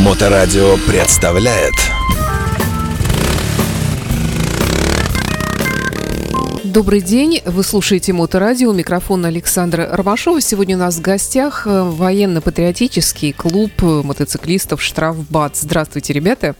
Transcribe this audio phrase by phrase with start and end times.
[0.00, 1.74] Моторадио представляет
[6.64, 10.40] Добрый день, вы слушаете Моторадио, микрофон Александра Ромашова.
[10.40, 15.56] Сегодня у нас в гостях э, военно-патриотический клуб мотоциклистов «Штрафбат».
[15.56, 16.54] Здравствуйте, ребята.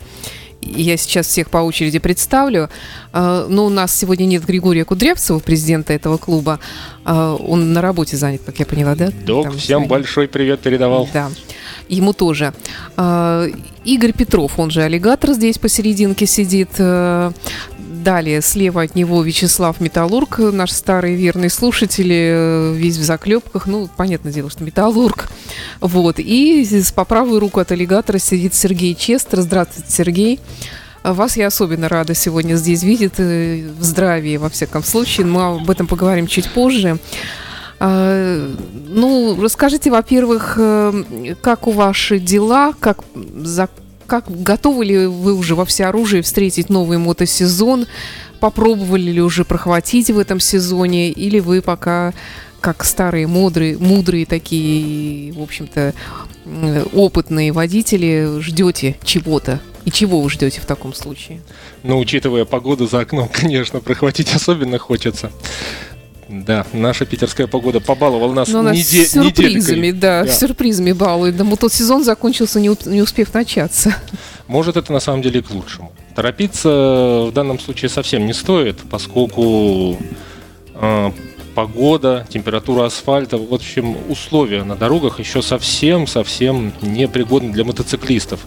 [0.63, 2.69] Я сейчас всех по очереди представлю.
[3.13, 6.61] Э, но у нас сегодня нет Григория Кудрявцева, президента этого клуба.
[7.05, 9.11] Он на работе занят, как я поняла, да?
[9.25, 9.89] Док, Там всем сегодня...
[9.89, 11.09] большой привет передавал.
[11.13, 11.31] Да,
[11.89, 12.53] ему тоже.
[13.85, 16.69] Игорь Петров, он же аллигатор, здесь посерединке сидит.
[18.03, 23.67] Далее слева от него Вячеслав Металлург, наш старый верный слушатель, э, весь в заклепках.
[23.67, 25.29] Ну, понятное дело, что Металлург.
[25.81, 26.19] Вот.
[26.19, 29.41] И по правую руку от аллигатора сидит Сергей Честер.
[29.41, 30.41] Здравствуйте, Сергей.
[31.03, 35.27] Вас я особенно рада сегодня здесь видеть, э, в здравии, во всяком случае.
[35.27, 36.99] Мы об этом поговорим чуть позже.
[37.81, 38.55] А,
[38.89, 42.99] ну, расскажите, во-первых, э, как у ваши дела, как
[44.11, 47.87] как готовы ли вы уже во всеоружии встретить новый мотосезон?
[48.41, 51.11] Попробовали ли уже прохватить в этом сезоне?
[51.11, 52.13] Или вы пока
[52.61, 55.95] как старые мудрые, мудрые такие, в общем-то,
[56.93, 59.61] опытные водители, ждете чего-то?
[59.85, 61.41] И чего вы ждете в таком случае?
[61.85, 65.31] Ну, учитывая погоду за окном, конечно, прохватить особенно хочется.
[66.31, 71.37] Да, наша питерская погода побаловала нас, Но неде- сюрпризами, да, да, сюрпризами балует.
[71.37, 73.93] Да, тот сезон закончился, не, не успев начаться.
[74.47, 75.93] Может, это на самом деле к лучшему.
[76.15, 79.99] Торопиться в данном случае совсем не стоит, поскольку
[80.75, 81.11] э,
[81.57, 88.47] погода, температура асфальта, в общем, условия на дорогах еще совсем-совсем непригодны для мотоциклистов.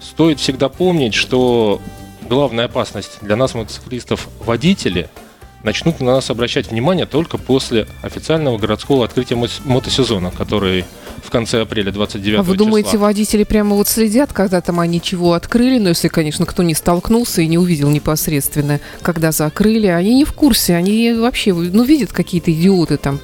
[0.00, 1.82] Стоит всегда помнить, что
[2.26, 5.10] главная опасность для нас, мотоциклистов, водители–
[5.62, 10.84] начнут на нас обращать внимание только после официального городского открытия мотосезона, который
[11.22, 12.64] в конце апреля 29 А вы числа.
[12.66, 16.74] думаете, водители прямо вот следят, когда там они чего открыли, но если, конечно, кто не
[16.74, 22.12] столкнулся и не увидел непосредственно, когда закрыли, они не в курсе, они вообще, ну, видят
[22.12, 23.18] какие-то идиоты там,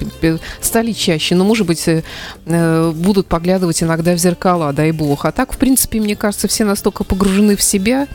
[0.61, 2.03] стали чаще, но, может быть, э,
[2.45, 5.25] э, будут поглядывать иногда в зеркала, дай бог.
[5.25, 8.07] А так, в принципе, мне кажется, все настолько погружены в себя,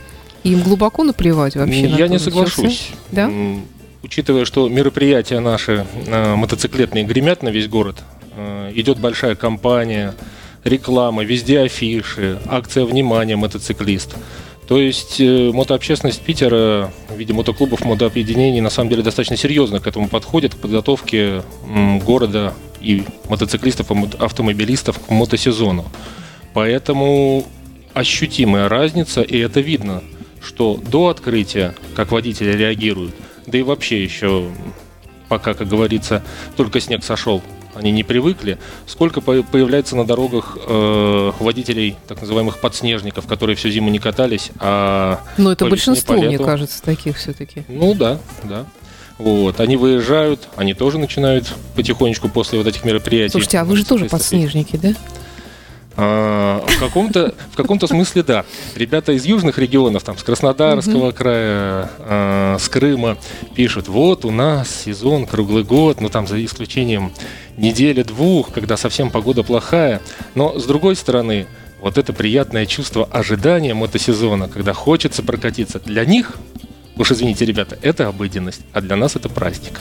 [0.43, 1.87] им глубоко наплевать вообще.
[1.87, 2.91] Я на не соглашусь.
[3.11, 3.29] Да?
[4.03, 7.97] Учитывая, что мероприятия наши э, мотоциклетные гремят на весь город,
[8.35, 10.15] э, идет большая кампания,
[10.63, 14.15] реклама, везде афиши, акция внимания мотоциклист.
[14.67, 19.87] То есть э, мотообщественность Питера в виде мотоклубов, мотообъединений на самом деле достаточно серьезно к
[19.87, 25.85] этому подходит, к подготовке м, города и мотоциклистов, и автомобилистов к мотосезону.
[26.53, 27.45] Поэтому
[27.93, 30.03] ощутимая разница, и это видно,
[30.41, 33.13] что до открытия, как водители реагируют–
[33.47, 34.49] да и вообще еще
[35.29, 36.23] пока, как говорится,
[36.57, 37.41] только снег сошел,
[37.73, 38.57] они не привыкли.
[38.85, 45.21] Сколько появляется на дорогах э, водителей, так называемых подснежников, которые всю зиму не катались, а...
[45.37, 47.63] Ну, это большинство, мне кажется, таких все-таки.
[47.69, 48.65] Ну, да, да.
[49.17, 53.31] Вот, они выезжают, они тоже начинают потихонечку после вот этих мероприятий.
[53.31, 54.93] Слушайте, а вы же тоже подснежники, да?
[55.97, 58.45] А, в каком-то в каком-то смысле да.
[58.75, 61.15] Ребята из южных регионов, там с Краснодарского угу.
[61.15, 63.17] края, а, с Крыма
[63.55, 67.11] пишут: вот у нас сезон круглый год, ну там за исключением
[67.57, 70.01] недели-двух, когда совсем погода плохая.
[70.35, 71.47] Но с другой стороны,
[71.81, 76.37] вот это приятное чувство ожидания мотосезона, когда хочется прокатиться, для них,
[76.95, 79.79] уж извините, ребята, это обыденность, а для нас это праздник.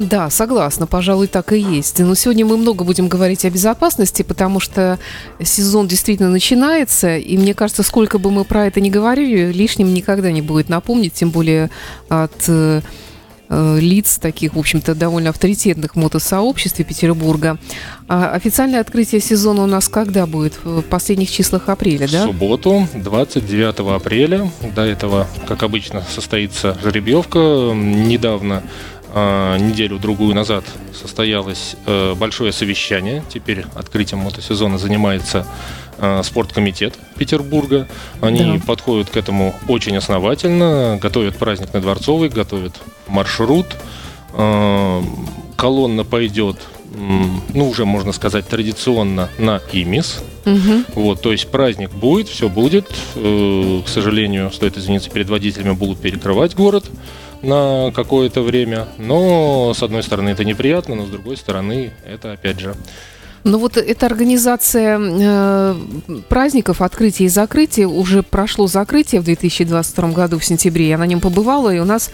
[0.00, 1.98] Да, согласна, пожалуй, так и есть.
[1.98, 4.98] Но сегодня мы много будем говорить о безопасности, потому что
[5.42, 10.32] сезон действительно начинается, и мне кажется, сколько бы мы про это ни говорили, лишним никогда
[10.32, 11.68] не будет напомнить, тем более
[12.08, 12.80] от э,
[13.50, 17.58] лиц таких, в общем-то, довольно авторитетных в мотосообществе Петербурга.
[18.08, 20.64] А официальное открытие сезона у нас когда будет?
[20.64, 22.22] В последних числах апреля, да?
[22.22, 24.50] В субботу, 29 апреля.
[24.74, 27.38] До этого, как обычно, состоится жеребьевка.
[27.74, 28.62] Недавно
[29.12, 33.24] неделю-другую назад состоялось э, большое совещание.
[33.28, 35.46] Теперь открытием мотосезона занимается
[35.98, 37.88] э, спорткомитет Петербурга.
[38.20, 38.66] Они да.
[38.66, 42.74] подходят к этому очень основательно, готовят праздник на Дворцовой, готовят
[43.08, 43.66] маршрут.
[44.32, 45.02] Э,
[45.56, 46.56] колонна пойдет,
[46.94, 50.22] ну, уже можно сказать, традиционно на Имис.
[50.46, 50.84] Угу.
[50.94, 52.88] Вот, то есть праздник будет, все будет.
[53.14, 56.86] К сожалению, стоит извиниться перед водителями, будут перекрывать город
[57.42, 58.86] на какое-то время.
[58.98, 62.74] Но, с одной стороны, это неприятно, но с другой стороны, это, опять же,
[63.42, 65.74] ну вот эта организация э,
[66.28, 71.20] праздников, открытия и закрытия, уже прошло закрытие в 2022 году в сентябре, я на нем
[71.20, 72.10] побывала, и у нас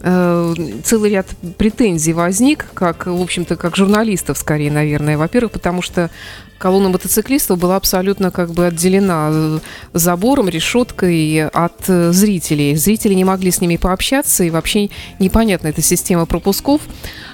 [0.00, 1.26] э, целый ряд
[1.58, 5.18] претензий возник, как, в общем-то, как журналистов скорее, наверное.
[5.18, 6.10] Во-первых, потому что
[6.60, 9.58] колонна мотоциклистов была абсолютно как бы отделена э,
[9.94, 12.76] забором, решеткой от э, зрителей.
[12.76, 16.82] Зрители не могли с ними пообщаться, и вообще непонятна эта система пропусков.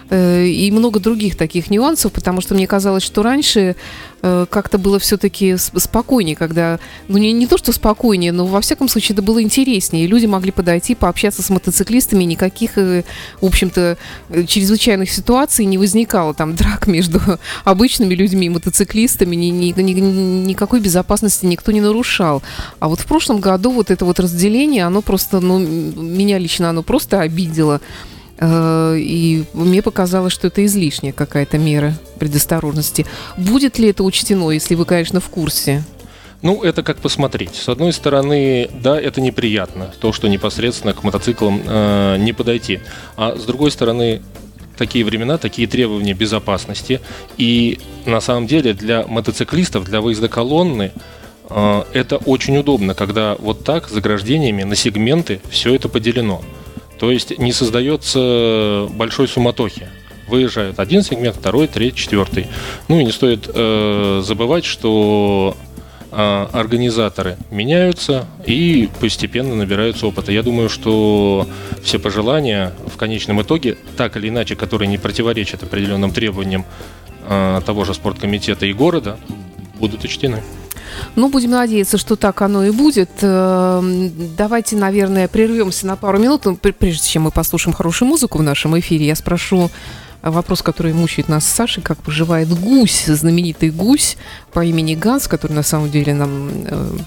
[0.08, 3.74] Э, и много других таких нюансов, потому что мне казалось, что раньше
[4.22, 8.88] э, как-то было все-таки спокойнее, когда, ну не, не то, что спокойнее, но во всяком
[8.88, 10.06] случае это было интереснее.
[10.06, 13.02] Люди могли подойти, пообщаться с мотоциклистами, никаких, э,
[13.40, 13.98] в общем-то,
[14.46, 17.20] чрезвычайных ситуаций не возникало, там драк между
[17.64, 22.44] обычными людьми и мотоциклистами, ни, ни, ни, никакой безопасности никто не нарушал.
[22.78, 26.84] А вот в прошлом году вот это вот разделение, оно просто, ну, меня лично оно
[26.84, 27.80] просто обидело.
[28.38, 33.06] Э, и мне показалось, что это излишняя какая-то мера предосторожности.
[33.36, 35.84] Будет ли это учтено, если вы, конечно, в курсе?
[36.42, 37.54] Ну, это как посмотреть.
[37.54, 42.80] С одной стороны, да, это неприятно, то, что непосредственно к мотоциклам э, не подойти.
[43.16, 44.22] А с другой стороны,
[44.76, 47.00] такие времена, такие требования безопасности.
[47.38, 50.92] И на самом деле для мотоциклистов, для выезда колонны,
[51.48, 56.42] э, это очень удобно, когда вот так заграждениями на сегменты все это поделено.
[56.98, 59.88] То есть не создается большой суматохи.
[60.28, 62.46] Выезжает один сегмент, второй, третий, четвертый.
[62.88, 65.56] Ну и не стоит э, забывать, что
[66.10, 70.32] э, организаторы меняются и постепенно набираются опыта.
[70.32, 71.46] Я думаю, что
[71.82, 76.64] все пожелания в конечном итоге, так или иначе, которые не противоречат определенным требованиям
[77.28, 79.18] э, того же спорткомитета и города,
[79.78, 80.42] будут учтены.
[81.14, 83.10] Ну, будем надеяться, что так оно и будет.
[83.20, 86.44] Эм, давайте, наверное, прервемся на пару минут.
[86.44, 89.70] Ну, прежде чем мы послушаем хорошую музыку в нашем эфире, я спрошу
[90.30, 94.16] вопрос, который мучает нас с Сашей, как поживает гусь, знаменитый гусь
[94.52, 96.98] по имени Ганс, который на самом деле нам э,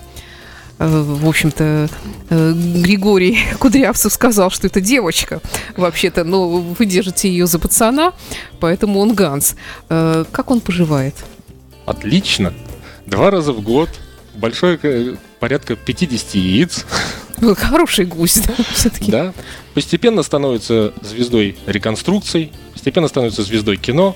[0.80, 1.90] э, в общем-то,
[2.30, 5.42] э, Григорий Кудрявцев сказал, что это девочка.
[5.76, 8.14] Вообще-то, но вы держите ее за пацана,
[8.60, 9.56] поэтому он Ганс.
[9.88, 11.16] Как он поживает?
[11.86, 12.54] Отлично.
[13.10, 13.90] Два раза в год,
[14.36, 16.86] большое, порядка 50 яиц.
[17.42, 19.12] Ну, хороший гусь, да, все-таки.
[19.12, 19.34] Да.
[19.74, 24.16] Постепенно становится звездой реконструкций, постепенно становится звездой кино.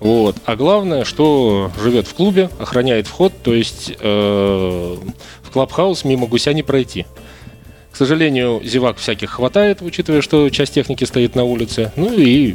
[0.00, 0.36] Вот.
[0.44, 4.96] А главное, что живет в клубе, охраняет вход, то есть э,
[5.42, 7.06] в клабхаус мимо гуся не пройти.
[7.92, 11.92] К сожалению, зевак всяких хватает, учитывая, что часть техники стоит на улице.
[11.96, 12.54] Ну и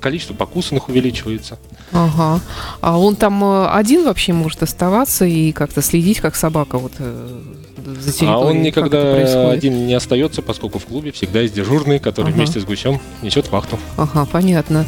[0.00, 1.58] количество покусанных увеличивается.
[1.92, 2.40] Ага.
[2.80, 7.40] А он там э, один вообще может оставаться и как-то следить, как собака вот э,
[8.00, 8.34] за территорией?
[8.34, 12.36] А он никогда один не остается, поскольку в клубе всегда есть дежурный, который ага.
[12.36, 13.78] вместе с гусем несет вахту.
[13.96, 14.84] Ага, понятно.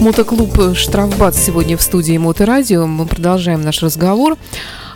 [0.00, 2.86] Мотоклуб «Штрафбат» сегодня в студии Моторадио.
[2.86, 4.36] Мы продолжаем наш разговор.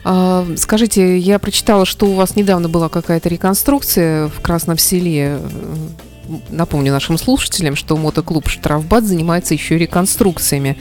[0.02, 5.38] А, скажите, я прочитала, что у вас недавно была какая-то реконструкция в Красном селе
[6.48, 10.76] напомню нашим слушателям, что мотоклуб «Штрафбат» занимается еще реконструкциями.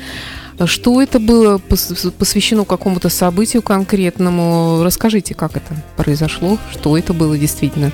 [0.65, 4.83] Что это было посвящено какому-то событию конкретному?
[4.83, 7.91] Расскажите, как это произошло, что это было действительно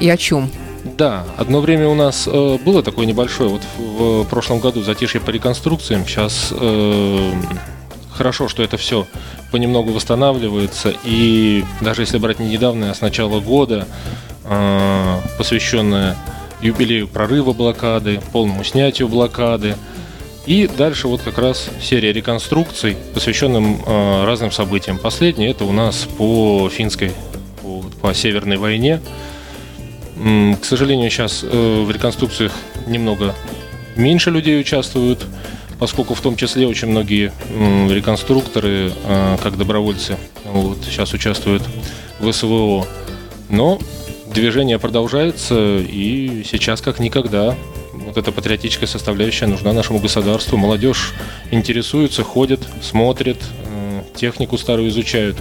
[0.00, 0.50] и о чем?
[0.96, 5.20] Да, одно время у нас э, было такое небольшое, вот в, в прошлом году затишье
[5.20, 6.06] по реконструкциям.
[6.06, 7.32] Сейчас э,
[8.12, 9.06] хорошо, что это все
[9.52, 10.94] понемногу восстанавливается.
[11.04, 13.86] И даже если брать не недавно, а с начала года,
[14.44, 16.16] э, посвященное
[16.60, 19.76] юбилею прорыва блокады, полному снятию блокады.
[20.46, 24.96] И дальше вот как раз серия реконструкций, посвященным э, разным событиям.
[24.98, 27.12] Последний это у нас по финской,
[27.62, 29.00] по, по Северной войне.
[30.16, 32.52] М, к сожалению, сейчас э, в реконструкциях
[32.86, 33.34] немного
[33.94, 35.26] меньше людей участвуют,
[35.78, 41.62] поскольку в том числе очень многие э, реконструкторы, э, как добровольцы, вот, сейчас участвуют
[42.20, 42.86] в СВО.
[43.50, 43.78] Но
[44.32, 47.56] движение продолжается, и сейчас как никогда
[47.92, 50.56] вот эта патриотическая составляющая нужна нашему государству.
[50.56, 51.12] Молодежь
[51.50, 55.36] интересуется, ходит, смотрит, э, технику старую изучают.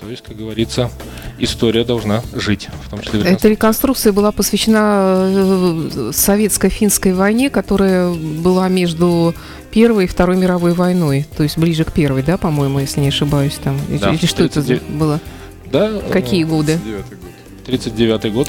[0.00, 0.90] То есть, как говорится,
[1.38, 3.20] история должна жить, в том числе.
[3.22, 9.34] Эта реконструкция была посвящена э, советско-финской войне, которая была между
[9.70, 13.58] Первой и Второй мировой войной, то есть ближе к первой, да, по-моему, если не ошибаюсь,
[13.62, 13.78] там.
[13.88, 14.82] Да, Или что 39...
[14.82, 15.20] это было?
[15.66, 16.00] Да.
[16.10, 16.78] Какие годы?
[16.78, 17.27] 39 год.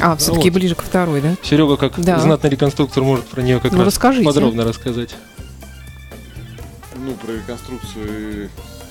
[0.02, 0.60] А, все-таки вот.
[0.60, 1.36] ближе к второй, да?
[1.44, 2.20] Серега, как да.
[2.20, 4.26] знатный реконструктор, может про нее как ну, раз расскажите.
[4.26, 5.16] подробно рассказать.
[6.96, 8.50] Ну, про реконструкцию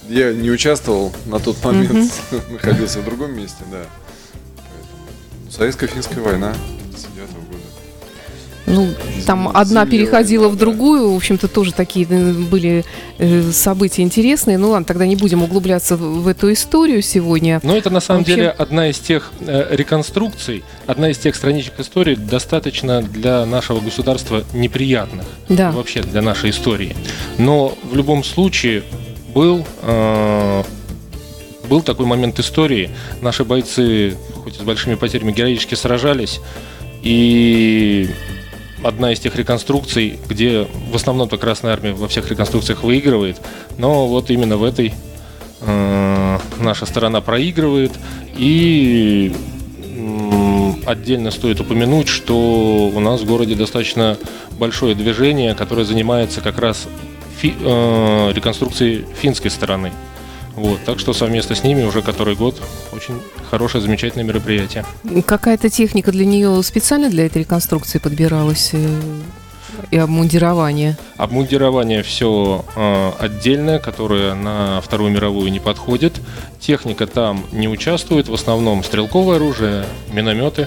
[0.08, 2.12] я не участвовал на тот момент,
[2.50, 3.84] находился в другом месте, да.
[5.50, 6.54] Советско-финская война.
[8.68, 8.88] Ну,
[9.26, 12.84] там одна переходила в другую, в общем-то, тоже такие э, были
[13.18, 14.58] э, события интересные.
[14.58, 17.60] Ну ладно, тогда не будем углубляться в эту историю сегодня.
[17.62, 18.36] Но это на самом общем...
[18.36, 24.44] деле одна из тех э, реконструкций, одна из тех страничек истории, достаточно для нашего государства
[24.52, 25.24] неприятных.
[25.48, 25.70] Да.
[25.72, 26.94] Вообще для нашей истории.
[27.38, 28.82] Но в любом случае
[29.34, 30.62] был, э,
[31.68, 32.90] был такой момент истории.
[33.22, 36.40] Наши бойцы, хоть и с большими потерями, героически сражались.
[37.02, 38.10] И
[38.82, 43.40] одна из тех реконструкций, где в основном-то Красная Армия во всех реконструкциях выигрывает,
[43.76, 44.94] но вот именно в этой
[45.60, 47.92] э, наша сторона проигрывает.
[48.36, 49.34] И
[49.96, 54.16] м, отдельно стоит упомянуть, что у нас в городе достаточно
[54.58, 56.86] большое движение, которое занимается как раз
[57.38, 59.92] фи, э, реконструкцией финской стороны.
[60.58, 62.60] Вот, так что совместно с ними уже который год
[62.92, 64.84] очень хорошее, замечательное мероприятие.
[65.24, 68.70] Какая-то техника для нее специально для этой реконструкции подбиралась?
[68.72, 68.98] э,
[69.92, 70.96] И обмундирование?
[71.16, 76.20] Обмундирование все э, отдельное, которое на Вторую мировую не подходит.
[76.58, 80.66] Техника там не участвует, в основном стрелковое оружие, минометы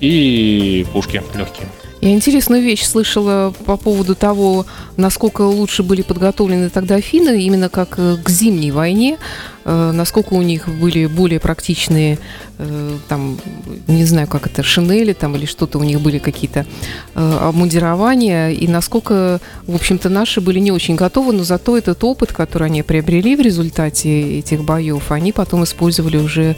[0.00, 1.68] и пушки легкие.
[2.00, 7.98] Я интересную вещь слышала по поводу того, насколько лучше были подготовлены тогда финны, именно как
[7.98, 9.18] э, к зимней войне,
[9.64, 12.20] э, насколько у них были более практичные,
[12.58, 13.40] э, там,
[13.88, 16.66] не знаю, как это, шинели там или что-то у них были какие-то
[17.14, 22.66] обмундирования, и насколько, в общем-то, наши были не очень готовы, но зато этот опыт, который
[22.66, 26.54] они приобрели в результате этих боев, они потом использовали уже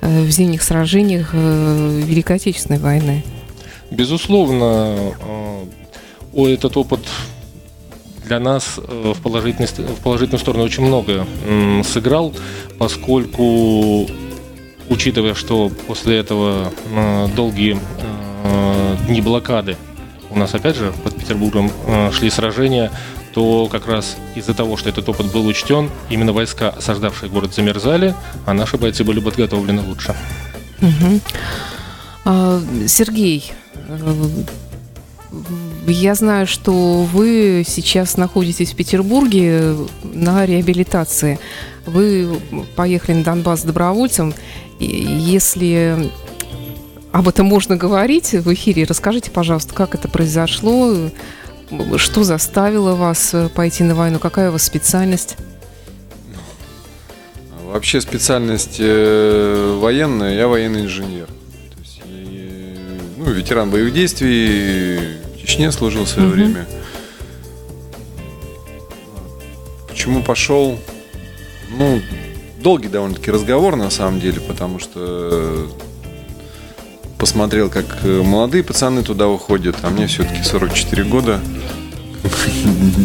[0.00, 3.24] в зимних сражениях э, Великой Отечественной войны.
[3.90, 5.12] Безусловно,
[6.34, 7.00] э, этот опыт
[8.24, 12.32] для нас э, в положительной, ст- в положительную сторону очень много м, сыграл,
[12.78, 14.06] поскольку,
[14.88, 17.78] учитывая, что после этого э, долгие
[18.44, 19.76] э, дни блокады
[20.30, 22.90] у нас опять же под Петербургом э, шли сражения,
[23.36, 28.14] то как раз из-за того, что этот опыт был учтен, именно войска, осаждавшие город, замерзали,
[28.46, 30.16] а наши бойцы были подготовлены лучше.
[30.80, 31.20] Мгм.
[32.24, 33.52] А, Сергей,
[33.88, 34.26] э,
[35.86, 41.38] я знаю, что вы сейчас находитесь в Петербурге на реабилитации.
[41.84, 42.40] Вы
[42.74, 44.32] поехали на Донбасс добровольцем.
[44.80, 46.10] Если
[47.12, 51.10] об этом можно говорить в эфире, расскажите, пожалуйста, как это произошло,
[51.98, 55.36] что заставило вас э, пойти на войну, какая у вас специальность?
[57.64, 61.26] Вообще специальность э, военная, я военный инженер.
[61.26, 62.78] То есть, и,
[63.18, 64.98] ну, ветеран боевых действий,
[65.34, 66.36] в Чечне служил в свое Мгм.
[66.36, 66.66] время.
[69.88, 70.78] Почему пошел?
[71.76, 72.00] Ну,
[72.60, 75.66] долгий довольно-таки разговор на самом деле, потому что э,
[77.18, 81.40] посмотрел, как молодые пацаны туда уходят, а мне все-таки 44 года.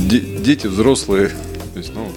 [0.07, 1.29] Де- Дети взрослые.
[1.73, 2.11] То есть, ну,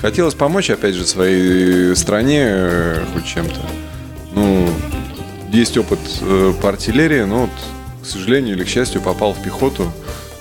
[0.00, 3.60] хотелось помочь, опять же, своей стране э, хоть чем-то.
[4.32, 4.68] Ну,
[5.52, 7.50] есть опыт э, по артиллерии, но вот,
[8.02, 9.90] к сожалению или к счастью, попал в пехоту,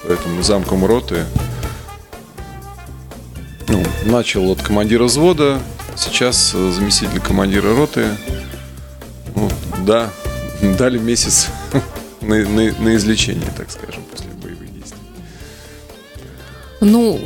[0.07, 1.25] поэтому замком роты.
[3.67, 5.59] Ну, начал от командира взвода,
[5.95, 8.05] сейчас э, заместитель командира роты.
[9.35, 9.49] Ну,
[9.85, 10.09] да,
[10.77, 11.47] дали месяц
[12.21, 14.26] на, на- на излечение, так скажем, после.
[16.81, 17.19] Ну,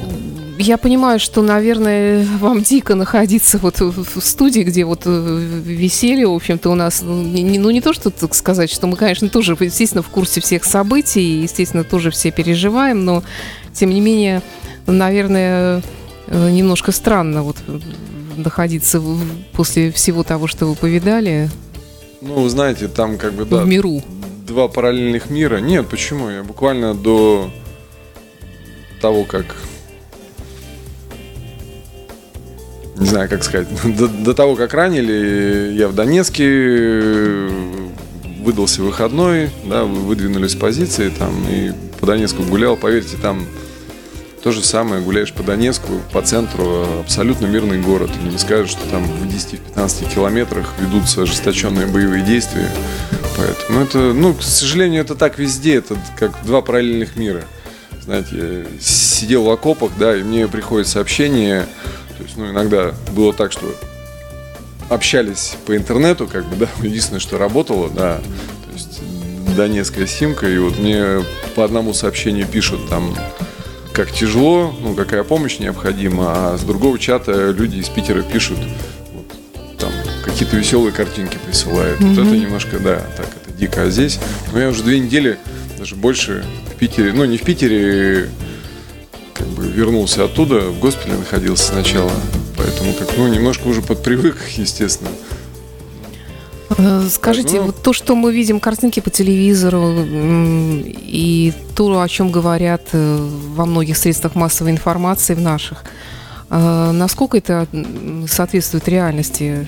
[0.58, 6.34] я понимаю, что, наверное, вам дико находиться вот в студии, где вот э, веселье, в
[6.34, 9.58] общем-то, у нас, ну не, ну, не то, что так сказать, что мы, конечно, тоже,
[9.60, 13.24] естественно, в курсе всех событий, естественно, тоже все переживаем, но,
[13.74, 14.42] тем не менее,
[14.86, 15.82] наверное,
[16.28, 17.58] э, немножко странно вот
[18.38, 19.02] находиться
[19.54, 21.50] после всего того, что вы повидали
[22.22, 24.02] Ну, вы знаете, там как бы, да, в миру.
[24.48, 25.58] два параллельных мира.
[25.58, 26.30] Нет, почему?
[26.30, 27.50] Я буквально до
[29.02, 29.56] того, как...
[32.98, 33.68] Не знаю, как сказать.
[33.98, 37.50] До, до того, как ранили, я в Донецке
[38.42, 42.78] выдался выходной, да, вы- выдвинулись с позиции там и по Донецку гулял.
[42.78, 43.46] Поверьте, там
[44.44, 48.10] то же самое, гуляешь по Донецку, по центру, абсолютно мирный город.
[48.24, 52.70] И не скажешь, что там в 10-15 километрах ведутся ожесточенные боевые действия.
[53.38, 57.44] Поэтому это, ну, к сожалению, это так везде, это как два параллельных мира.
[58.04, 61.68] Знаете, я сидел в окопах, да, и мне приходит сообщение,
[62.18, 63.74] то есть, ну, иногда было так, что
[64.90, 69.02] общались по интернету, как бы, да, единственное, что работало, да, то есть
[69.56, 71.24] донецкая симка, и вот мне
[71.56, 73.16] по одному сообщению пишут там,
[73.94, 78.58] как тяжело, ну, какая помощь необходима, а с другого чата люди из Питера пишут,
[79.14, 79.92] вот, там,
[80.24, 82.00] какие-то веселые картинки присылают.
[82.00, 83.84] Вот это немножко, да, так, это дико.
[83.84, 84.20] А здесь,
[84.54, 85.38] ну, я уже две недели,
[85.82, 88.30] даже больше в Питере, ну, не в Питере,
[89.34, 92.12] как бы вернулся оттуда, в госпитале находился сначала,
[92.56, 95.10] поэтому как, ну, немножко уже подпривык, естественно.
[96.78, 97.64] Э, Скажите, Ну.
[97.64, 103.66] вот то, что мы видим картинки по телевизору и то, о чем говорят э, во
[103.66, 105.84] многих средствах массовой информации в наших,
[106.52, 107.66] А насколько это
[108.28, 109.68] соответствует реальности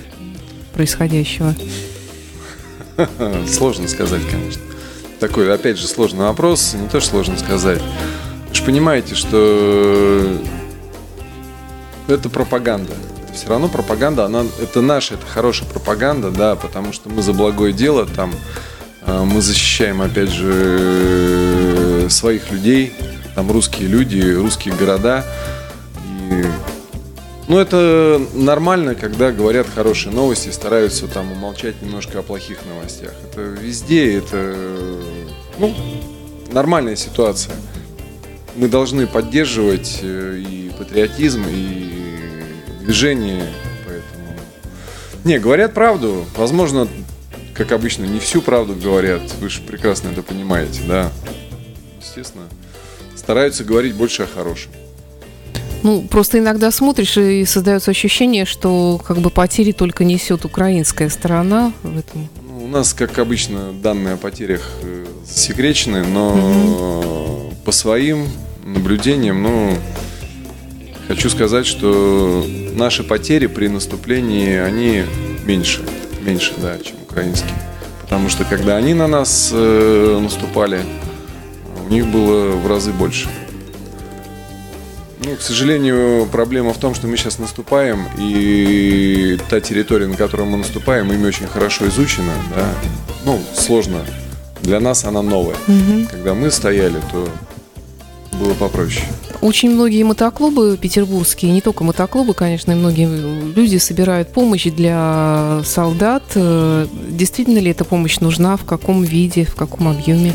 [0.76, 1.56] происходящего?
[3.48, 4.62] Сложно сказать, конечно.
[5.24, 6.74] Такой, опять же, сложный вопрос.
[6.74, 7.82] Не то, что сложно сказать.
[8.50, 10.38] Вы же понимаете, что
[12.10, 12.92] это пропаганда.
[13.24, 17.32] Это все равно пропаганда, она, это наша, это хорошая пропаганда, да, потому что мы за
[17.32, 18.34] благое дело, там,
[19.06, 22.92] э, мы защищаем, опять же, своих людей,
[23.34, 25.24] там русские люди, русские города.
[26.30, 26.44] И,
[27.48, 33.14] ну, это нормально, когда говорят хорошие новости, стараются там умолчать немножко о плохих новостях.
[33.30, 34.56] Это везде, это,
[35.58, 35.76] ну,
[36.52, 37.56] нормальная ситуация.
[38.56, 41.92] Мы должны поддерживать э, и патриотизм, и
[42.82, 43.48] движение,
[43.86, 44.40] поэтому...
[45.24, 46.26] Не, говорят правду.
[46.38, 46.88] Возможно,
[47.56, 49.22] как обычно, не всю правду говорят.
[49.40, 51.12] Вы же прекрасно это понимаете, да.
[52.00, 52.46] Естественно,
[53.16, 54.72] стараются говорить больше о хорошем.
[55.84, 61.74] Ну, просто иногда смотришь и создается ощущение, что как бы потери только несет украинская сторона
[61.84, 62.30] в этом.
[62.48, 68.30] Ну, у нас, как обычно, данные о потерях э, засекречены, но по своим
[68.64, 69.78] наблюдениям, ну,
[71.10, 75.04] хочу сказать, что наши потери при наступлении, они
[75.46, 75.82] меньше,
[76.22, 77.56] меньше, да, чем украинские.
[78.04, 80.80] Потому что когда они на нас э, наступали,
[81.86, 83.28] у них было в разы больше.
[85.26, 90.50] Ну, к сожалению, проблема в том, что мы сейчас наступаем, и та территория, на которую
[90.50, 92.70] мы наступаем, ими очень хорошо изучена, да.
[93.26, 94.06] Ну, сложно.
[94.62, 95.56] Для нас она новая.
[96.12, 97.30] Когда мы стояли, то
[98.34, 99.06] было попроще.
[99.42, 103.08] Очень многие мотоклубы петербургские, не только мотоклубы, конечно, и многие
[103.54, 106.24] люди собирают помощь для солдат.
[106.36, 108.58] Э, Действительно ли эта помощь нужна?
[108.58, 109.44] В каком виде?
[109.44, 110.34] В каком объеме?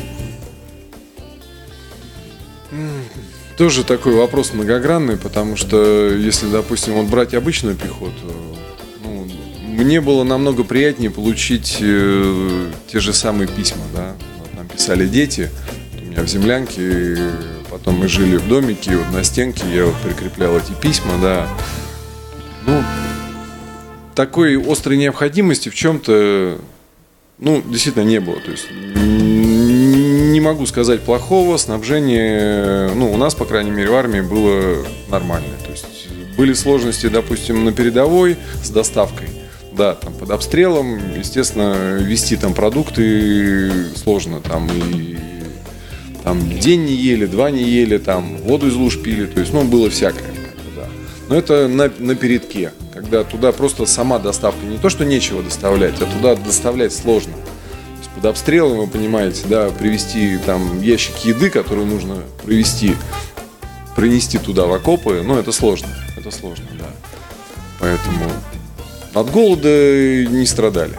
[3.59, 8.33] Тоже такой вопрос многогранный, потому что если, допустим, вот брать обычную пехоту,
[9.03, 9.29] ну,
[9.67, 14.15] мне было намного приятнее получить э, те же самые письма, да.
[14.39, 15.51] Вот нам писали дети,
[16.01, 17.19] у меня в землянке,
[17.69, 21.49] потом мы жили в домике, вот на стенке я вот прикреплял эти письма, да.
[22.65, 22.81] Ну,
[24.15, 26.61] такой острой необходимости в чем-то,
[27.39, 28.37] ну, действительно не было.
[28.39, 28.69] То есть
[30.29, 31.57] не могу сказать плохого.
[31.57, 35.59] Снабжение, ну, у нас, по крайней мере, в армии было нормальное.
[35.65, 39.29] То есть были сложности, допустим, на передовой с доставкой.
[39.73, 44.41] Да, там под обстрелом, естественно, вести там продукты сложно.
[44.41, 45.19] Там и
[46.25, 49.27] там день не ели, два не ели, там воду из луж пили.
[49.27, 50.31] То есть, ну, было всякое.
[50.77, 50.89] да.
[51.29, 55.95] Но это на, на передке, когда туда просто сама доставка, не то, что нечего доставлять,
[56.01, 57.33] а туда доставлять сложно.
[58.19, 62.97] Под обстрелом, вы понимаете, да, привезти там ящик еды, который нужно привезти,
[63.95, 66.87] принести туда в окопы, ну, это сложно, это сложно, да.
[67.79, 68.29] Поэтому
[69.15, 70.95] от голода не страдали,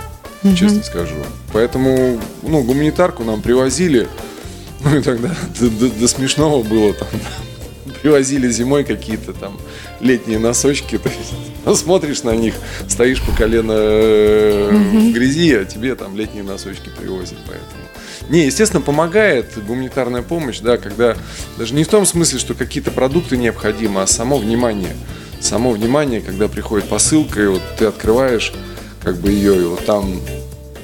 [0.56, 1.16] честно скажу.
[1.52, 4.08] Поэтому, ну, гуманитарку нам привозили,
[4.86, 7.10] ну, и тогда до, до- до смешного было там,
[8.02, 9.60] привозили зимой какие-то там
[10.00, 11.34] летние носочки, то есть
[11.76, 12.54] смотришь на них,
[12.88, 17.90] стоишь по колено э, в грязи, а тебе там летние носочки привозят, поэтому.
[18.30, 21.16] Не, естественно, помогает гуманитарная помощь, да, когда
[21.58, 24.96] даже не в том смысле, что какие-то продукты необходимы, а само внимание.
[25.40, 28.54] Само внимание, когда приходит посылка, и вот ты открываешь
[29.02, 30.22] как бы ее, и вот там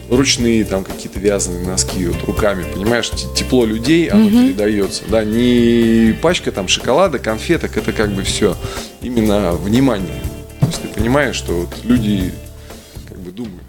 [0.09, 6.51] ручные там какие-то вязаные носки вот руками, понимаешь, тепло людей, оно передается, да, не пачка
[6.51, 8.55] там шоколада, конфеток, это как бы все,
[9.01, 10.21] именно внимание.
[10.65, 12.33] То есть ты понимаешь, что вот люди
[13.07, 13.61] как бы думают.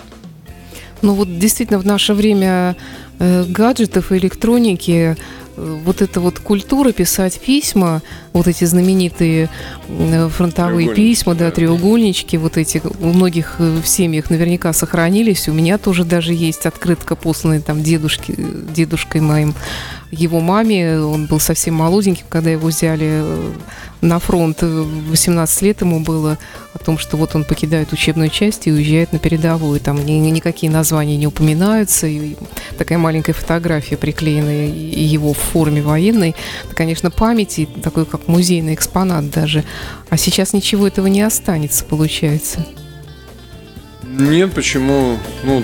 [1.02, 2.74] Ну вот действительно в наше время
[3.18, 5.14] э, гаджетов и электроники
[5.56, 8.00] э, вот эта вот культура писать письма,
[8.32, 9.50] вот эти знаменитые
[9.88, 11.50] э, фронтовые письма, да, да.
[11.50, 15.48] треугольнички, вот эти у многих в семьях наверняка сохранились.
[15.48, 18.34] У меня тоже даже есть открытка, посланная там дедушке,
[18.74, 19.54] дедушкой моим,
[20.10, 20.98] его маме.
[21.00, 23.22] Он был совсем молоденьким, когда его взяли
[24.00, 24.58] на фронт.
[24.62, 26.38] Э, 18 лет ему было
[26.76, 29.80] о том, что вот он покидает учебную часть и уезжает на передовую.
[29.80, 32.06] Там ни- ни- никакие названия не упоминаются.
[32.06, 32.36] И
[32.78, 36.34] такая маленькая фотография приклеенная его в форме военной.
[36.64, 39.64] Это, конечно, память и такой как музейный экспонат даже.
[40.10, 42.66] А сейчас ничего этого не останется, получается.
[44.04, 45.18] Нет, почему?
[45.42, 45.62] Ну,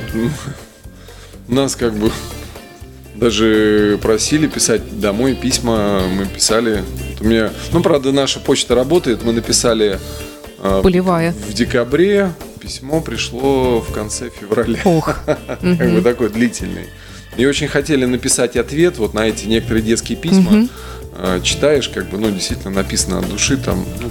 [1.48, 2.10] нас как бы
[3.14, 6.82] даже просили писать домой письма, мы писали.
[7.10, 9.98] Вот у меня, ну, правда, наша почта работает, мы написали
[10.82, 11.32] Полевая.
[11.32, 14.80] в декабре, письмо пришло в конце февраля.
[14.84, 15.18] Ох.
[15.26, 16.86] как бы такой длительный.
[17.36, 20.68] И очень хотели написать ответ вот на эти некоторые детские письма.
[21.16, 24.10] Э, Читаешь, как бы, ну, действительно написано от души, там, ну,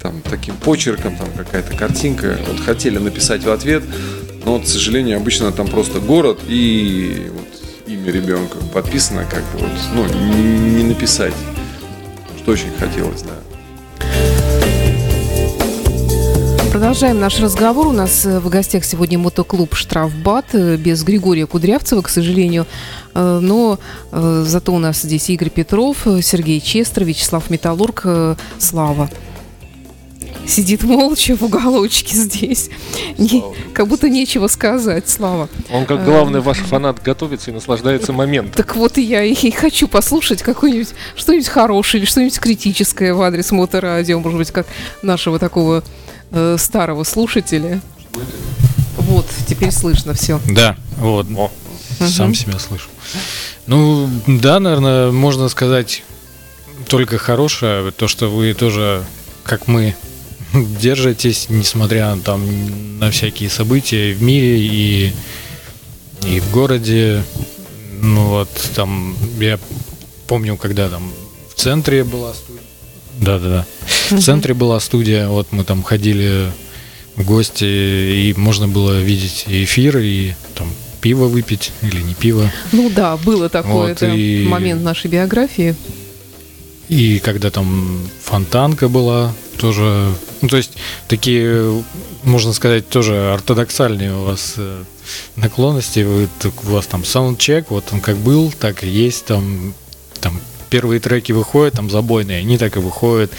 [0.00, 2.38] там таким почерком, там какая-то картинка.
[2.48, 3.82] Вот хотели написать в ответ,
[4.44, 7.48] но, к сожалению, обычно там просто город и вот
[7.86, 11.34] имя ребенка подписано, как бы вот, ну, не, не написать,
[12.38, 13.34] что очень хотелось, да.
[16.72, 17.88] Продолжаем наш разговор.
[17.88, 22.66] У нас э, в гостях сегодня мотоклуб «Штрафбат» э, без Григория Кудрявцева, к сожалению.
[23.14, 23.78] Э, но
[24.10, 28.06] зато у нас здесь Игорь Петров, Сергей Честер, Вячеслав Металлург,
[28.58, 29.10] Слава
[30.46, 32.68] сидит молча в уголочке здесь.
[33.18, 35.48] Не, как будто нечего сказать, Слава.
[35.70, 38.54] Он как главный ваш фанат готовится и наслаждается моментом.
[38.54, 43.50] Так вот и я и хочу послушать какое-нибудь что-нибудь хорошее или что-нибудь критическое в адрес
[43.52, 44.66] моторадио, может быть, как
[45.02, 45.84] нашего такого
[46.32, 47.80] э, старого слушателя.
[48.96, 50.40] Вот, теперь слышно все.
[50.48, 51.26] Да, вот.
[51.36, 51.50] О.
[52.00, 52.34] Сам угу.
[52.34, 52.88] себя слышу.
[53.66, 56.02] Ну, да, наверное, можно сказать
[56.88, 59.04] только хорошее, то, что вы тоже,
[59.44, 59.94] как мы,
[60.80, 65.12] держитесь, несмотря там на всякие события в мире и,
[66.26, 67.22] и в городе.
[68.00, 69.58] Ну вот, там, я
[70.26, 71.12] помню, когда там
[71.50, 72.62] в центре была студия,
[73.20, 73.66] да-да-да.
[74.16, 76.50] В центре была студия, вот мы там ходили
[77.16, 80.68] в гости, и можно было видеть эфир, и там
[81.00, 82.50] пиво выпить или не пиво.
[82.72, 84.46] Ну да, было такое, вот, это и...
[84.46, 85.74] момент нашей биографии.
[86.88, 90.72] И когда там фонтанка была, тоже, ну то есть
[91.08, 91.82] такие,
[92.22, 94.84] можно сказать, тоже ортодоксальные у вас э,
[95.36, 96.00] наклонности.
[96.00, 96.28] Вы,
[96.64, 99.74] у вас там саундчек, вот он как был, так и есть, там,
[100.20, 103.30] там первые треки выходят, там забойные, они так и выходят.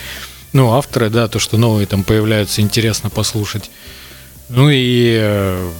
[0.53, 3.71] Ну, авторы, да, то, что новые там появляются, интересно послушать.
[4.49, 5.71] Ну и э,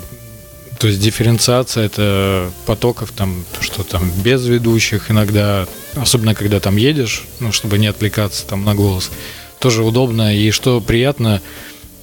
[0.80, 6.76] то есть дифференциация это потоков там, то, что там без ведущих иногда, особенно когда там
[6.76, 9.10] едешь, ну, чтобы не отвлекаться там на голос,
[9.60, 10.36] тоже удобно.
[10.36, 11.42] И что приятно,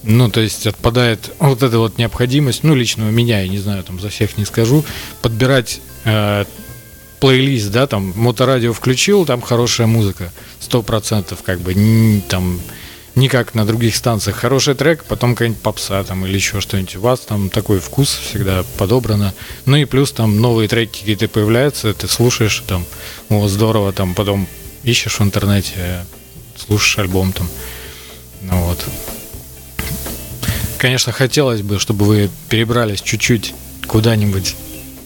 [0.01, 3.83] ну, то есть отпадает вот эта вот необходимость, ну, лично у меня, я не знаю,
[3.83, 4.83] там за всех не скажу,
[5.21, 6.45] подбирать э,
[7.21, 11.73] плейлист, да, там моторадио включил, там хорошая музыка, сто процентов, как бы,
[12.27, 12.59] там,
[13.15, 14.37] не как на других станциях.
[14.37, 16.95] Хороший трек, потом какая-нибудь попса там или еще что-нибудь.
[16.95, 19.33] У вас там такой вкус всегда подобрано.
[19.65, 22.85] Ну и плюс там новые треки какие-то появляются, ты слушаешь там,
[23.29, 24.47] о, здорово, там потом
[24.83, 26.05] ищешь в интернете,
[26.55, 27.47] слушаешь альбом там.
[28.41, 28.83] Ну вот.
[30.77, 33.53] Конечно, хотелось бы, чтобы вы перебрались чуть-чуть
[33.87, 34.55] куда-нибудь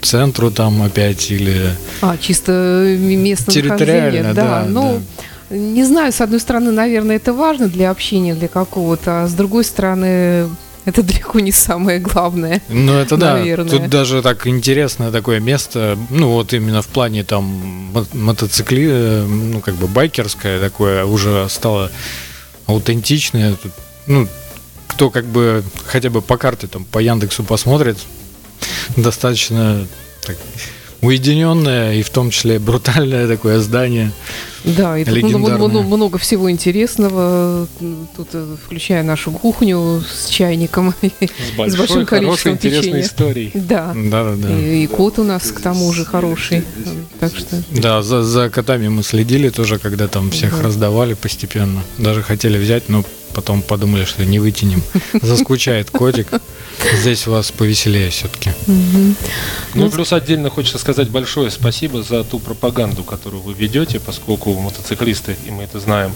[0.05, 1.71] центру там опять или...
[2.01, 4.43] А, чисто место Территориально, да.
[4.43, 5.01] да ну,
[5.49, 5.57] да.
[5.57, 9.63] не знаю, с одной стороны, наверное, это важно для общения, для какого-то, а с другой
[9.63, 10.47] стороны,
[10.85, 12.61] это далеко не самое главное.
[12.69, 13.33] Ну, это да.
[13.33, 13.69] Наверное.
[13.69, 19.75] Тут даже так интересное такое место, ну, вот именно в плане там мотоцикли, ну, как
[19.75, 21.91] бы байкерское такое, уже стало
[22.67, 23.55] аутентичное.
[23.55, 23.71] Тут,
[24.07, 24.27] ну,
[24.87, 27.97] кто как бы хотя бы по карте там по Яндексу посмотрит,
[28.97, 29.87] достаточно
[30.25, 30.37] так,
[31.01, 34.11] уединенное и в том числе брутальное такое здание.
[34.63, 37.67] Да, и тут много, много всего интересного,
[38.17, 43.51] тут, э, включая нашу кухню с чайником, с, большой, с большим количеством интересной историей.
[43.53, 44.35] Да, да, да.
[44.35, 44.59] да.
[44.59, 46.63] И, и кот у нас к тому же хороший,
[47.19, 47.61] так что.
[47.69, 50.63] Да, за, за котами мы следили тоже, когда там всех да.
[50.63, 54.81] раздавали постепенно, даже хотели взять, но потом подумали, что не вытянем.
[55.21, 56.27] Заскучает котик.
[56.93, 58.51] Здесь у вас повеселее все-таки.
[59.73, 65.35] Ну, плюс отдельно хочется сказать большое спасибо за ту пропаганду, которую вы ведете, поскольку мотоциклисты,
[65.45, 66.13] и мы это знаем,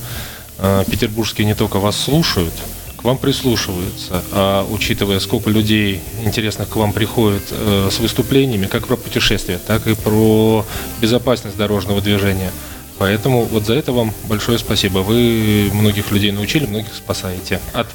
[0.60, 2.54] э, петербургские не только вас слушают,
[2.96, 8.88] к вам прислушиваются, а учитывая, сколько людей интересных к вам приходит э, с выступлениями, как
[8.88, 10.66] про путешествия, так и про
[11.02, 12.52] безопасность дорожного движения–
[13.00, 15.00] Поэтому вот за это вам большое спасибо.
[15.00, 17.88] Вы многих людей научили, многих спасаете от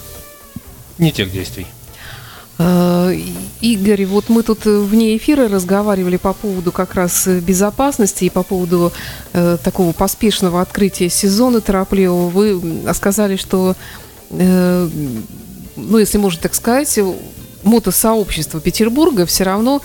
[0.99, 1.67] не тех действий.
[2.57, 3.11] А,
[3.61, 8.93] Игорь, вот мы тут вне эфира разговаривали по поводу как раз безопасности и по поводу
[9.33, 12.29] э, такого поспешного открытия сезона торопливого.
[12.29, 13.77] Вы сказали, что,
[14.31, 14.89] э,
[15.77, 16.99] ну, если можно так сказать,
[17.65, 19.83] мотосообщество Петербурга все равно,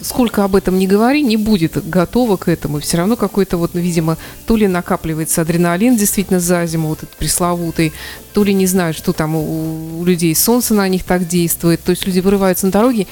[0.00, 2.80] сколько об этом не говори, не будет готово к этому.
[2.80, 7.92] Все равно какой-то вот, видимо, то ли накапливается адреналин действительно за зиму, вот этот пресловутый,
[8.32, 11.82] то ли не знаю, что там у, у людей солнце на них так действует.
[11.82, 13.06] То есть люди вырываются на дороге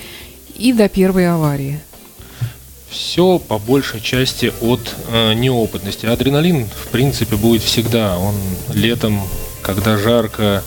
[0.57, 1.81] и до первой аварии.
[2.89, 6.07] Все по большей части от э, неопытности.
[6.07, 8.17] Адреналин, в принципе, будет всегда.
[8.17, 8.35] Он
[8.73, 9.21] летом,
[9.61, 10.63] когда жарко,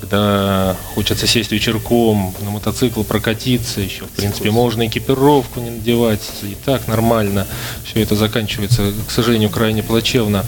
[0.00, 6.56] когда хочется сесть вечерком на мотоцикл, прокатиться еще, в принципе, можно экипировку не надевать, и
[6.64, 7.46] так нормально.
[7.84, 10.44] Все это заканчивается, к сожалению, крайне плачевно.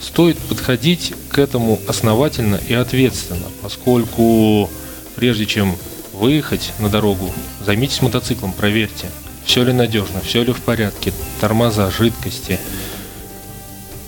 [0.00, 4.70] стоит подходить к этому основательно и ответственно, поскольку
[5.16, 5.76] прежде чем
[6.12, 7.32] выехать на дорогу,
[7.64, 9.06] займитесь мотоциклом, проверьте,
[9.44, 12.58] все ли надежно, все ли в порядке, тормоза, жидкости,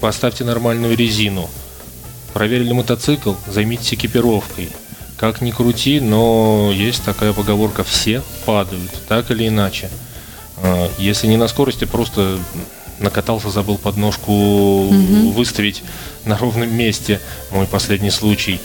[0.01, 1.49] поставьте нормальную резину,
[2.33, 4.71] проверили мотоцикл, займитесь экипировкой.
[5.17, 9.89] Как ни крути, но есть такая поговорка, все падают, так или иначе.
[10.59, 12.39] А, если не на скорости, просто
[12.99, 15.31] накатался, забыл подножку угу.
[15.31, 15.83] выставить
[16.25, 17.21] на ровном месте.
[17.51, 18.61] Мой последний случай.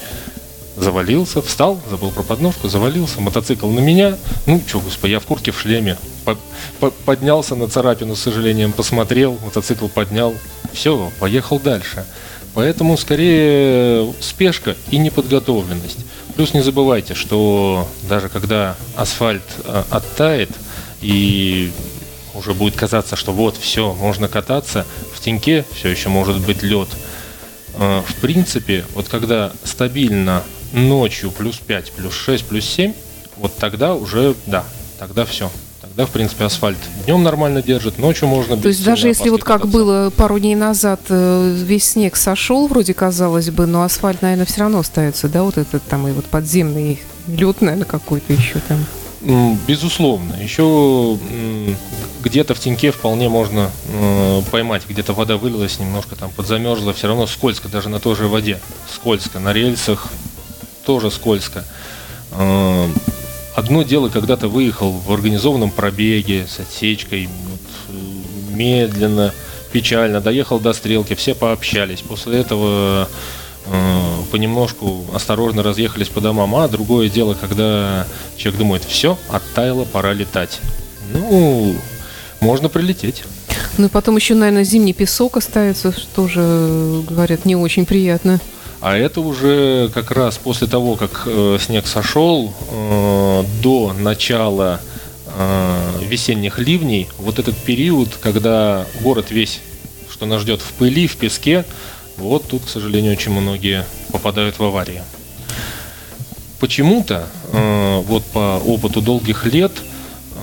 [0.76, 4.16] Завалился, встал, забыл про подножку, завалился, мотоцикл на меня.
[4.46, 5.98] Ну, что, господи, я в куртке, в шлеме.
[6.24, 6.38] По
[6.80, 10.36] -по Поднялся на царапину, с сожалением, посмотрел, мотоцикл поднял.
[10.74, 12.06] Все, поехал дальше.
[12.58, 16.00] Поэтому скорее спешка и неподготовленность.
[16.36, 20.50] Плюс не забывайте, что даже когда асфальт а, оттает
[21.00, 21.72] и
[22.34, 26.88] уже будет казаться, что вот, все, можно кататься, в теньке все еще может быть лед.
[27.76, 30.42] А, в принципе, вот когда стабильно
[30.74, 32.92] ночью плюс 5, плюс 6, плюс 7,
[33.36, 34.64] вот тогда уже, да,
[34.98, 35.52] тогда все.
[35.98, 38.56] Тогда, в принципе, асфальт днем нормально держит, ночью можно...
[38.56, 39.76] То есть даже если вот как кататься.
[39.76, 44.60] было пару дней назад, э, весь снег сошел, вроде казалось бы, но асфальт, наверное, все
[44.60, 49.58] равно остается, да, вот этот там и вот подземный лед, наверное, какой-то еще там.
[49.68, 50.36] Безусловно.
[50.40, 51.18] Еще
[52.22, 57.26] где-то в теньке вполне можно э, поймать, где-то вода вылилась, немножко там подзамерзла, все равно
[57.26, 58.60] скользко, даже на той же воде.
[58.94, 59.40] Скользко.
[59.40, 60.10] На рельсах
[60.86, 61.66] тоже скользко.
[62.34, 62.88] Э,
[63.58, 69.34] одно дело, когда ты выехал в организованном пробеге с отсечкой, вот, э, медленно,
[69.72, 72.02] печально, доехал до стрелки, все пообщались.
[72.02, 73.10] После этого
[73.66, 73.96] э,
[74.32, 76.56] понемножку осторожно разъехались по домам.
[76.56, 78.06] А другое дело, когда
[78.38, 80.60] человек думает, все, оттаяло, пора летать.
[81.12, 81.76] Ну,
[82.40, 83.24] можно прилететь.
[83.80, 88.40] Ну и потом еще, наверное, зимний песок остается, что же, говорят, не очень приятно.
[88.80, 94.80] А это уже как раз после того, как э, снег сошел, э, до начала
[95.36, 99.62] э, весенних ливней, вот этот период, когда город весь,
[100.12, 101.66] что нас ждет в пыли, в песке,
[102.18, 105.02] вот тут, к сожалению, очень многие попадают в аварии.
[106.60, 109.72] Почему-то, э, вот по опыту долгих лет,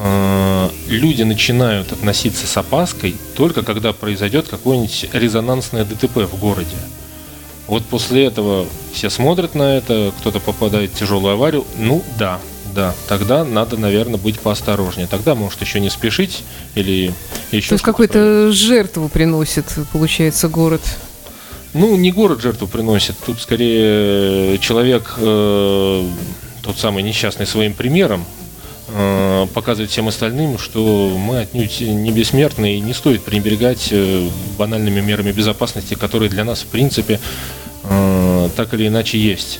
[0.00, 6.76] э, люди начинают относиться с опаской только когда произойдет какое-нибудь резонансное ДТП в городе.
[7.66, 11.64] Вот после этого все смотрят на это, кто-то попадает в тяжелую аварию.
[11.78, 12.38] Ну да,
[12.74, 15.06] да, тогда надо, наверное, быть поосторожнее.
[15.06, 16.42] Тогда, может, еще не спешить
[16.74, 17.12] или
[17.52, 17.68] еще...
[17.68, 20.82] То есть какую-то жертву приносит, получается, город.
[21.72, 26.08] Ну, не город жертву приносит, тут скорее человек, э,
[26.62, 28.24] тот самый несчастный своим примером,
[29.54, 35.32] показывает всем остальным, что мы отнюдь не бессмертны и не стоит пренебрегать э, банальными мерами
[35.32, 37.18] безопасности, которые для нас, в принципе,
[37.82, 39.58] э, так или иначе есть.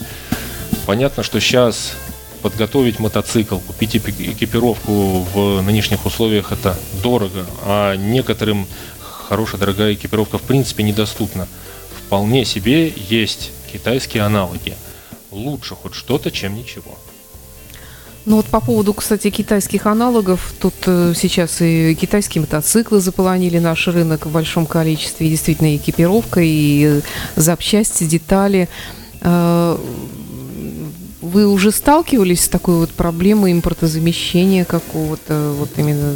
[0.87, 1.97] Понятно, что сейчас
[2.43, 8.67] подготовить мотоцикл, купить экипировку в нынешних условиях это дорого, а некоторым
[9.01, 11.49] хорошая, дорогая экипировка в принципе недоступна
[12.07, 14.77] вполне себе есть китайские аналоги.
[15.31, 16.97] Лучше хоть что-то, чем ничего.
[18.27, 23.87] Ну вот по поводу, кстати, китайских аналогов, тут э, сейчас и китайские мотоциклы заполонили наш
[23.87, 27.03] рынок в большом количестве, и действительно экипировка, и
[27.37, 28.71] запчасти, детали.
[29.21, 29.77] Э,
[31.21, 36.15] вы уже сталкивались с такой вот проблемой импортозамещения какого-то, вот именно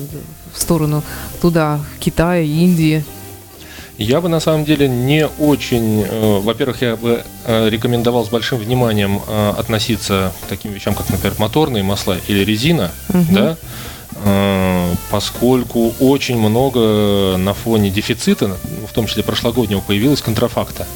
[0.54, 1.02] в сторону
[1.42, 3.04] туда, Китая, Индии?
[3.98, 8.58] Я бы на самом деле не очень, э, во-первых, я бы э, рекомендовал с большим
[8.58, 13.26] вниманием э, относиться к таким вещам, как, например, моторные масла или резина, угу.
[13.30, 13.56] да,
[15.11, 18.56] поскольку очень много на фоне дефицита,
[18.88, 20.88] в том числе прошлогоднего, появилось контрафакта.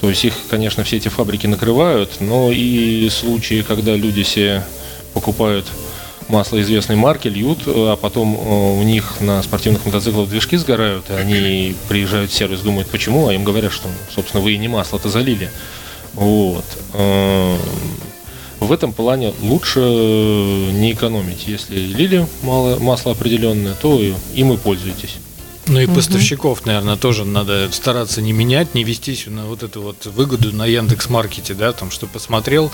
[0.00, 4.64] То есть их, конечно, все эти фабрики накрывают, но и случаи, когда люди себе
[5.12, 5.66] покупают
[6.28, 11.14] масло известной марки льют, а потом э, у них на спортивных мотоциклах движки сгорают, и
[11.14, 15.08] они приезжают в сервис, думают, почему, а им говорят, что, собственно, вы и не масло-то
[15.08, 15.50] залили.
[16.14, 16.64] Вот.
[16.94, 17.56] Э,
[18.60, 21.46] в этом плане лучше не экономить.
[21.46, 24.00] Если лили мало, масло определенное, то
[24.34, 25.18] им и пользуйтесь.
[25.68, 30.06] Ну и поставщиков, наверное, тоже надо стараться не менять, не вестись на вот эту вот
[30.06, 32.70] выгоду на Яндекс Маркете, да, там, что посмотрел,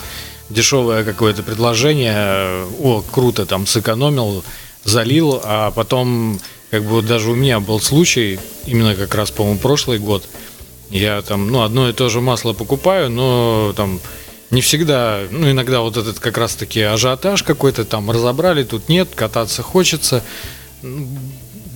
[0.51, 4.45] дешевое какое-то предложение, о, круто, там, сэкономил,
[4.85, 6.39] залил, а потом,
[6.71, 10.29] как бы вот даже у меня был случай, именно как раз, по-моему, прошлый год,
[10.91, 14.01] я там, ну, одно и то же масло покупаю, но там
[14.51, 19.63] не всегда, ну, иногда вот этот как раз-таки ажиотаж какой-то там разобрали, тут нет, кататься
[19.63, 20.23] хочется,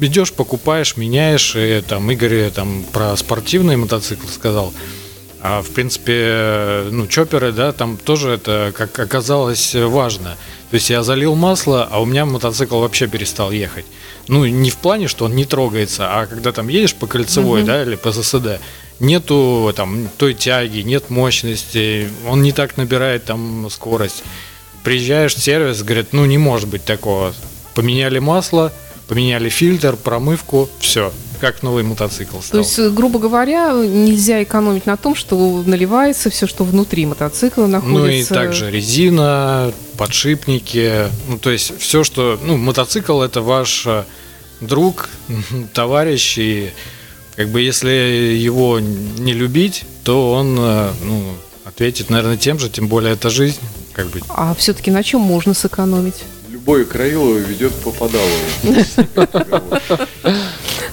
[0.00, 1.54] идешь, покупаешь, меняешь.
[1.56, 4.72] И там Игорь там про спортивный мотоцикл сказал.
[5.40, 10.36] А в принципе, ну, чоперы, да, там тоже это, как оказалось, важно.
[10.70, 13.84] То есть я залил масло, а у меня мотоцикл вообще перестал ехать.
[14.28, 17.66] Ну, не в плане, что он не трогается, а когда там едешь по кольцевой, Мгм.
[17.66, 18.58] да, или по ЗСД,
[18.98, 24.24] нету там той тяги, нет мощности, он не так набирает там скорость.
[24.82, 27.34] Приезжаешь в сервис, говорят, ну не может быть такого.
[27.76, 28.72] Поменяли масло,
[29.08, 32.60] поменяли фильтр, промывку, все, как новый мотоцикл То стал.
[32.60, 38.00] есть, э, грубо говоря, нельзя экономить на том, что наливается все, что внутри мотоцикла находится.
[38.00, 44.04] Ну и также резина, подшипники, ну то есть все, что, ну мотоцикл это ваш э,
[44.60, 45.08] друг,
[45.72, 46.70] товарищ и
[47.36, 51.22] как бы если его не любить, то он, э, ну
[51.64, 53.60] ответит, наверное, тем же, тем более это жизнь,
[53.92, 54.20] как бы.
[54.28, 56.24] А все-таки на чем можно сэкономить?
[56.66, 58.26] Любое Краилово ведет Попадалову.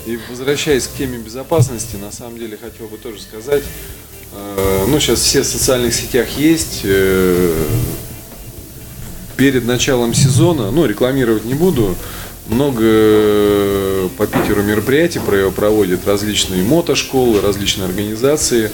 [0.06, 3.64] И возвращаясь к теме безопасности, на самом деле хотел бы тоже сказать,
[4.34, 7.66] э, ну сейчас все в социальных сетях есть, э,
[9.36, 11.96] перед началом сезона, ну рекламировать не буду,
[12.50, 18.70] много по Питеру мероприятий про- проводят различные мотошколы, различные организации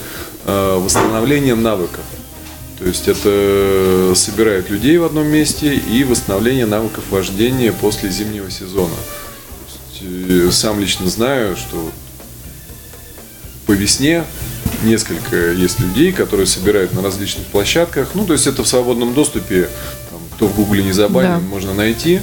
[0.46, 2.04] э, восстановлением навыков.
[2.80, 8.94] То есть это собирает людей в одном месте и восстановление навыков вождения после зимнего сезона.
[10.02, 11.92] Есть, э, сам лично знаю, что
[13.66, 14.24] по весне
[14.84, 18.12] несколько есть людей, которые собирают на различных площадках.
[18.14, 19.70] Ну, то есть это в свободном доступе,
[20.10, 21.40] там, кто в гугле не забанен, Да.
[21.40, 22.22] можно найти.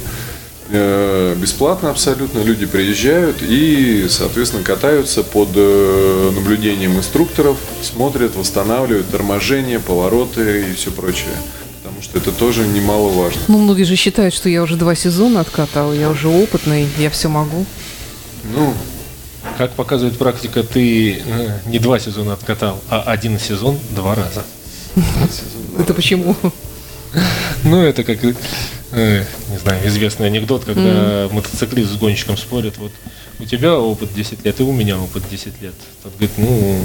[0.69, 2.39] Э, Бесплатно абсолютно.
[2.39, 10.91] Люди приезжают и, соответственно, катаются под э, наблюдением инструкторов, смотрят, восстанавливают торможение, повороты и все
[10.91, 11.35] прочее.
[11.81, 13.41] Потому что это тоже немаловажно.
[13.47, 17.29] Ну, многие же считают, что я уже два сезона откатал, я уже опытный, я все
[17.29, 17.65] могу.
[18.53, 18.73] Ну,
[19.57, 24.43] Как показывает практика, ты э, не два сезона откатал, а один сезон два раза.
[25.79, 26.35] Это почему?
[27.63, 28.19] Ну, это как,
[28.91, 32.91] э, не знаю, известный анекдот, когда мотоциклист с гонщиком спорит, вот
[33.39, 35.73] у тебя опыт 10 лет, и у меня опыт 10 лет.
[36.03, 36.79] Тот говорит, ну,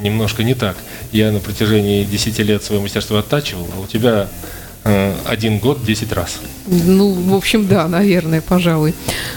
[0.00, 0.76] немножко не так.
[1.12, 4.28] Я на протяжении 10 лет свое мастерство оттачивал, а у тебя
[4.84, 6.40] э, один год 10 раз.
[6.66, 8.94] Ну, в общем, да, наверное, пожалуй.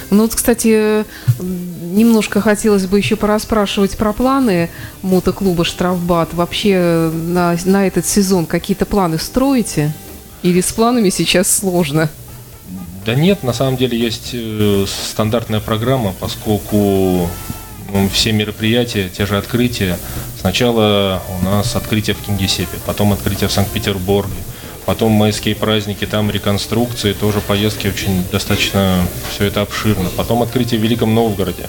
[0.09, 1.05] Ну, вот, кстати,
[1.39, 4.69] немножко хотелось бы еще порасспрашивать про планы
[5.03, 6.33] мотоклуба «Штрафбат».
[6.33, 9.93] Вообще на, на этот сезон какие-то планы строите?
[10.43, 12.09] Или с планами сейчас сложно?
[13.05, 17.29] Да нет, на самом деле есть э, стандартная программа, поскольку
[17.93, 19.97] м, все мероприятия, те же открытия,
[20.39, 24.35] сначала у нас открытие в Кингисеппе, потом открытие в Санкт-Петербурге,
[24.85, 28.99] потом майские праздники, там реконструкции, тоже поездки очень достаточно
[29.33, 31.67] все это обширно, потом открытие в Великом Новгороде,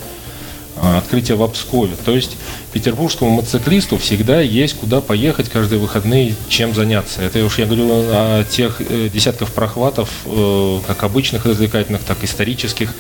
[0.81, 1.97] открытие в Обскове.
[2.05, 2.37] То есть
[2.73, 7.23] петербургскому мотоциклисту всегда есть куда поехать каждые выходные, чем заняться.
[7.23, 12.27] Это уж я говорю о тех э, десятков прохватов, э, как обычных развлекательных, так и
[12.27, 12.95] исторических,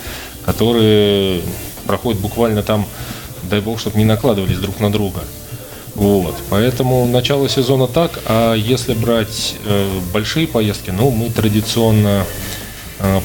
[0.44, 1.42] которые
[1.86, 2.86] проходят буквально там,
[3.44, 5.20] дай бог, чтобы не накладывались друг на друга.
[5.94, 12.24] Вот, поэтому начало сезона так, а если брать э, большие поездки, ну, мы традиционно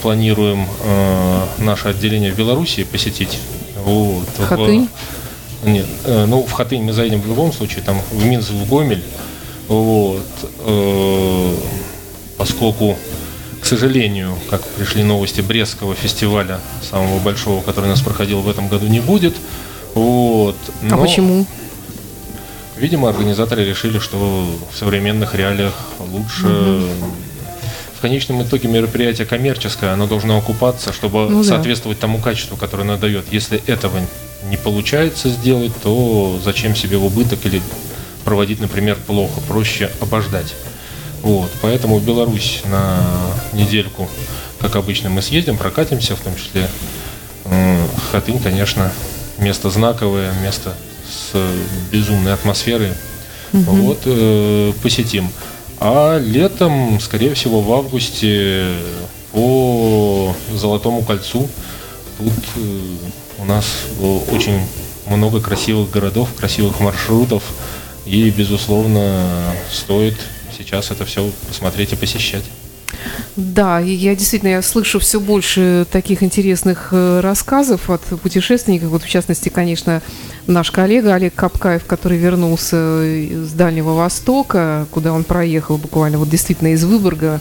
[0.04, 3.40] планируем э, наше отделение в Белоруссии посетить.
[3.84, 4.90] Вот, в- Хатынь?
[5.64, 9.04] нет, э, ну в Хатынь мы заедем в любом случае, там в Минск, в Гомель.
[9.68, 10.26] Вот,
[10.60, 11.56] э,
[12.38, 12.98] поскольку,
[13.62, 18.68] к сожалению, как пришли новости Брестского фестиваля, самого большого, который у нас проходил в этом
[18.68, 19.36] году, не будет.
[19.94, 21.46] Вот, А но, почему?
[22.78, 24.18] Видимо, организаторы решили, что
[24.72, 25.74] в современных реалиях
[26.12, 26.48] лучше.
[26.48, 26.88] В
[28.04, 31.48] конечном итоге мероприятие коммерческое, оно должно окупаться, чтобы Ну да.
[31.48, 33.24] соответствовать тому качеству, которое оно дает.
[33.32, 33.98] Если этого
[34.50, 37.62] не получается сделать, то зачем себе в убыток или
[38.26, 40.54] проводить, например, плохо, проще обождать.
[41.22, 43.00] Вот, поэтому в Беларусь на
[43.54, 44.10] недельку,
[44.60, 46.68] как обычно, мы съездим, прокатимся, в том числе
[48.12, 48.92] Хатынь, конечно,
[49.38, 50.74] место знаковое, место
[51.08, 51.38] с
[51.90, 52.92] безумной атмосферой.
[53.54, 55.30] Вот, э, посетим.
[55.86, 58.70] А летом, скорее всего, в августе
[59.34, 61.50] по Золотому кольцу.
[62.18, 62.80] Тут э,
[63.40, 63.66] у нас
[64.00, 64.62] э, очень
[65.08, 67.44] много красивых городов, красивых маршрутов.
[68.06, 69.28] И, безусловно,
[69.70, 70.16] стоит
[70.58, 72.46] сейчас это все посмотреть и посещать.
[73.36, 78.90] Да, и я действительно я слышу все больше таких интересных э, рассказов от путешественников.
[78.90, 80.02] Вот в частности, конечно,
[80.48, 86.74] наш коллега Олег Капкаев, который вернулся с Дальнего Востока, куда он проехал буквально вот действительно
[86.74, 87.40] из Выборга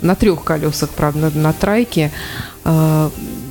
[0.00, 2.10] на трех колесах, правда, на, на трайке.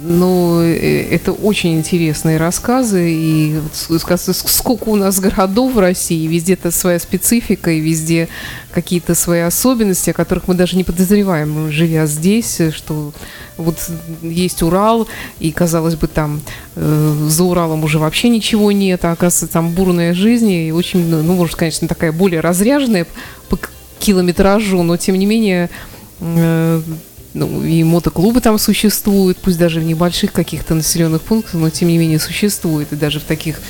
[0.08, 6.72] А, Ну, э, это очень интересные рассказы, и сколько у нас городов в России, везде-то
[6.72, 8.30] своя специфика, и везде
[8.72, 13.12] какие-то свои особенности, о которых мы даже не подозреваем, живя здесь, что
[13.58, 13.78] вот
[14.22, 15.08] есть Урал,
[15.39, 16.41] и, казалось бы, там
[16.76, 21.34] э, за Уралом уже вообще ничего нет, а оказывается, там бурная жизнь, и очень, ну,
[21.34, 23.08] может, конечно, такая более разряженная
[23.49, 23.60] по
[23.99, 25.70] километражу, но, тем не менее,
[26.20, 26.82] э,
[27.38, 31.98] ну, и мотоклубы там существуют, пусть даже в небольших каких-то населенных пунктах, но тем не
[32.00, 32.92] менее существуют.
[32.92, 33.62] И даже в таких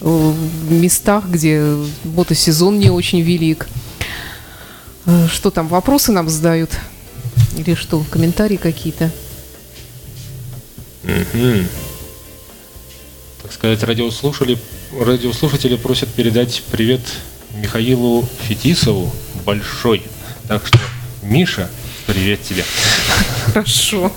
[0.00, 0.32] э,
[0.70, 3.66] местах, где мотосезон не очень велик.
[5.06, 6.70] Э, что там, вопросы нам задают?
[7.56, 9.10] Или что, комментарии какие-то?
[11.02, 11.64] Угу.
[13.42, 14.56] Так сказать, радиослушатели,
[15.00, 17.00] радиослушатели просят передать привет
[17.56, 19.12] Михаилу Фетисову
[19.44, 20.04] большой.
[20.46, 20.78] Так что,
[21.22, 21.68] Миша,
[22.06, 22.64] Привет тебе.
[23.46, 24.12] Хорошо.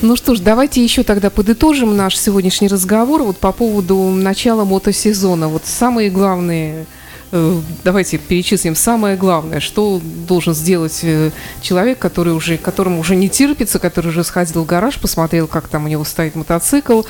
[0.00, 5.48] Ну что ж, давайте еще тогда подытожим наш сегодняшний разговор вот по поводу начала мотосезона.
[5.48, 6.86] Вот самые главные
[7.32, 13.28] э, Давайте перечислим самое главное, что должен сделать э, человек, который уже, которому уже не
[13.28, 17.02] терпится, который уже сходил в гараж, посмотрел, как там у него стоит мотоцикл,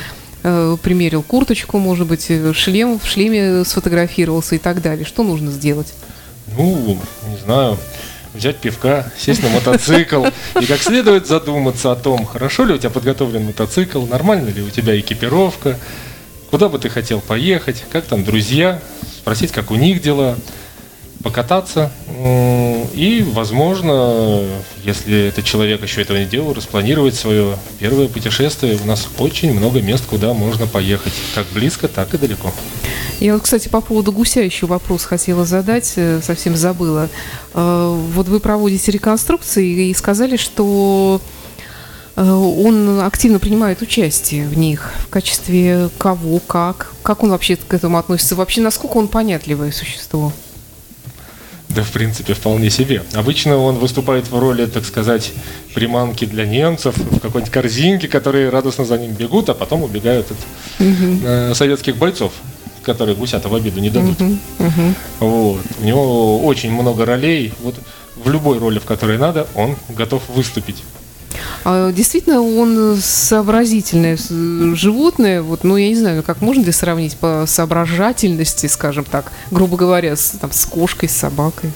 [0.42, 5.04] э, примерил курточку, может быть, шлем, в шлеме сфотографировался и так далее.
[5.04, 5.92] Что нужно сделать?
[6.56, 6.98] Ну,
[7.28, 7.78] не знаю
[8.34, 10.26] взять пивка, сесть на мотоцикл
[10.60, 14.70] и как следует задуматься о том, хорошо ли у тебя подготовлен мотоцикл, нормально ли у
[14.70, 15.78] тебя экипировка,
[16.50, 18.80] куда бы ты хотел поехать, как там друзья,
[19.16, 20.36] спросить, как у них дела,
[21.22, 21.90] покататься
[22.92, 24.42] и, возможно,
[24.84, 28.78] если этот человек еще этого не делал, распланировать свое первое путешествие.
[28.82, 32.52] У нас очень много мест, куда можно поехать, как близко, так и далеко.
[33.20, 37.08] Я вот, кстати, по поводу гуся еще вопрос хотела задать, э, совсем забыла.
[37.54, 41.20] Э, вот вы проводите реконструкции и сказали, что
[42.16, 44.92] э, он активно принимает участие в них.
[45.00, 46.92] В качестве кого, как?
[47.02, 48.36] Как он вообще к этому относится?
[48.36, 50.32] Вообще, насколько он понятливое существо?
[51.70, 53.02] Да, в принципе, вполне себе.
[53.14, 55.32] Обычно он выступает в роли, так сказать,
[55.72, 60.84] приманки для немцев в какой-нибудь корзинке, которые радостно за ним бегут, а потом убегают от
[60.84, 61.54] угу.
[61.54, 62.32] советских бойцов
[62.82, 64.18] которые гусята в обиду не дадут.
[64.18, 64.94] Uh-huh.
[65.20, 65.60] Вот.
[65.80, 67.52] У него очень много ролей.
[67.60, 67.74] Вот
[68.16, 70.82] в любой роли, в которой надо, он готов выступить.
[71.64, 74.16] А, действительно, он сообразительное
[74.74, 75.42] животное.
[75.42, 80.16] Вот, ну, я не знаю, как можно ли сравнить по соображательности, скажем так, грубо говоря,
[80.16, 81.70] с, там, с кошкой, с собакой.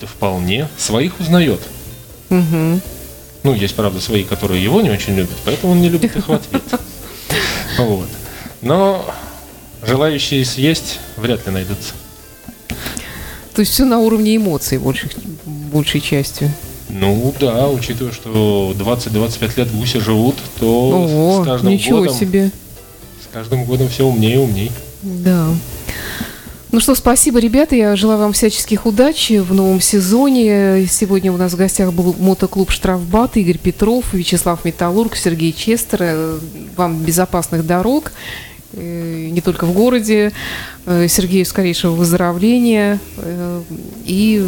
[0.00, 0.68] Да вполне.
[0.76, 1.60] Своих узнает.
[2.30, 2.80] Угу.
[3.42, 6.32] Ну, есть, правда, свои, которые его не очень любят, поэтому он не любит их в
[6.32, 6.62] ответ.
[7.78, 8.08] Вот.
[8.62, 9.06] Но
[9.82, 11.94] Желающие съесть вряд ли найдутся.
[13.54, 15.10] То есть все на уровне эмоций большей,
[15.44, 16.50] большей частью.
[16.92, 22.50] Ну да, учитывая, что 20-25 лет гуси живут, то Ого, с каждым ничего годом, себе.
[23.22, 24.72] С каждым годом все умнее и умнее.
[25.02, 25.48] Да.
[26.72, 27.74] Ну что, спасибо, ребята.
[27.74, 30.86] Я желаю вам всяческих удач в новом сезоне.
[30.88, 36.38] Сегодня у нас в гостях был мотоклуб «Штрафбат», Игорь Петров, Вячеслав Металлург, Сергей Честер.
[36.76, 38.12] Вам безопасных дорог
[38.72, 40.32] Э, не только в городе.
[40.86, 43.62] Э, Сергею скорейшего выздоровления э,
[44.04, 44.46] и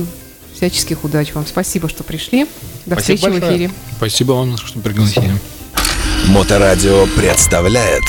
[0.62, 1.44] всяческих удач вам.
[1.44, 2.46] Спасибо, что пришли.
[2.86, 3.40] До Спасибо встречи большое.
[3.40, 3.70] в эфире.
[3.96, 5.32] Спасибо вам, что пригласили.
[6.28, 8.04] Моторадио представляет